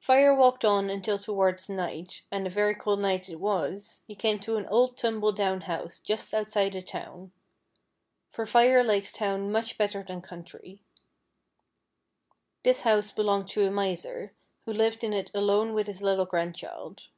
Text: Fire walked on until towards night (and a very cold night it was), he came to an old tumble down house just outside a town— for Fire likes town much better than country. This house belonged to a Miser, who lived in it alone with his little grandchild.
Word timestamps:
Fire 0.00 0.34
walked 0.34 0.64
on 0.64 0.90
until 0.90 1.18
towards 1.20 1.68
night 1.68 2.22
(and 2.32 2.44
a 2.44 2.50
very 2.50 2.74
cold 2.74 2.98
night 2.98 3.28
it 3.28 3.38
was), 3.38 4.02
he 4.08 4.16
came 4.16 4.40
to 4.40 4.56
an 4.56 4.66
old 4.66 4.96
tumble 4.96 5.30
down 5.30 5.60
house 5.60 6.00
just 6.00 6.34
outside 6.34 6.74
a 6.74 6.82
town— 6.82 7.30
for 8.32 8.44
Fire 8.44 8.82
likes 8.82 9.12
town 9.12 9.52
much 9.52 9.78
better 9.78 10.02
than 10.02 10.20
country. 10.20 10.82
This 12.64 12.80
house 12.80 13.12
belonged 13.12 13.50
to 13.50 13.68
a 13.68 13.70
Miser, 13.70 14.34
who 14.64 14.72
lived 14.72 15.04
in 15.04 15.12
it 15.12 15.30
alone 15.32 15.72
with 15.74 15.86
his 15.86 16.02
little 16.02 16.26
grandchild. 16.26 17.10